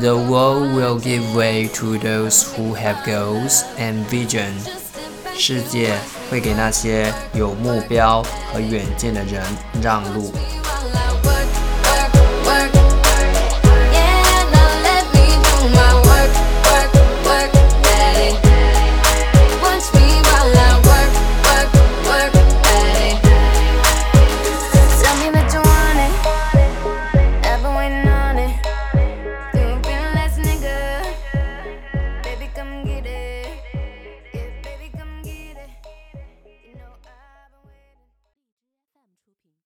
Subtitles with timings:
[0.00, 4.52] The world will give way to those who have goals and vision。
[5.34, 5.96] 世界
[6.28, 8.22] 会给那些有目标
[8.52, 9.44] 和远见的人
[9.80, 10.32] 让路。